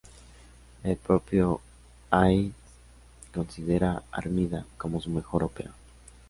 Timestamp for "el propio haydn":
0.83-2.55